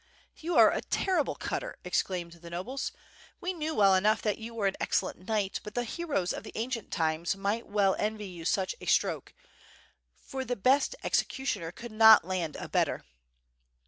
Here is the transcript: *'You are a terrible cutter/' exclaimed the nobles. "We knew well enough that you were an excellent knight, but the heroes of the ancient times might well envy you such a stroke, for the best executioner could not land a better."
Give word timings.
*'You 0.35 0.55
are 0.57 0.71
a 0.71 0.81
terrible 0.81 1.35
cutter/' 1.35 1.75
exclaimed 1.83 2.31
the 2.31 2.49
nobles. 2.49 2.91
"We 3.39 3.53
knew 3.53 3.75
well 3.75 3.93
enough 3.93 4.19
that 4.23 4.39
you 4.39 4.55
were 4.55 4.65
an 4.65 4.75
excellent 4.79 5.27
knight, 5.27 5.59
but 5.61 5.75
the 5.75 5.83
heroes 5.83 6.33
of 6.33 6.41
the 6.41 6.51
ancient 6.55 6.89
times 6.89 7.35
might 7.35 7.67
well 7.67 7.95
envy 7.99 8.25
you 8.25 8.43
such 8.43 8.73
a 8.81 8.87
stroke, 8.87 9.31
for 10.15 10.43
the 10.43 10.55
best 10.55 10.95
executioner 11.03 11.71
could 11.71 11.91
not 11.91 12.25
land 12.25 12.55
a 12.55 12.67
better." 12.67 13.03